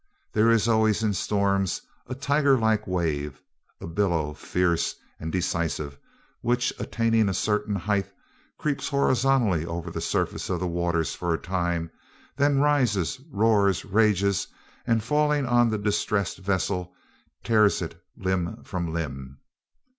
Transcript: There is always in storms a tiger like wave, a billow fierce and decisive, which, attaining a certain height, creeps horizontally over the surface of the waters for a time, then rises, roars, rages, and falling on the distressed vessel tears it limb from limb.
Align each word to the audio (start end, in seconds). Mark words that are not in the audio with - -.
There 0.33 0.49
is 0.49 0.67
always 0.67 1.03
in 1.03 1.13
storms 1.13 1.79
a 2.07 2.15
tiger 2.15 2.57
like 2.57 2.87
wave, 2.87 3.39
a 3.79 3.85
billow 3.85 4.33
fierce 4.33 4.95
and 5.19 5.31
decisive, 5.31 5.99
which, 6.41 6.73
attaining 6.79 7.29
a 7.29 7.35
certain 7.35 7.75
height, 7.75 8.11
creeps 8.57 8.87
horizontally 8.89 9.63
over 9.63 9.91
the 9.91 10.01
surface 10.01 10.49
of 10.49 10.59
the 10.59 10.65
waters 10.65 11.13
for 11.13 11.35
a 11.35 11.39
time, 11.39 11.91
then 12.35 12.61
rises, 12.61 13.19
roars, 13.31 13.85
rages, 13.85 14.47
and 14.87 15.03
falling 15.03 15.45
on 15.45 15.69
the 15.69 15.77
distressed 15.77 16.39
vessel 16.39 16.95
tears 17.43 17.79
it 17.79 18.01
limb 18.17 18.63
from 18.63 18.91
limb. 18.91 19.37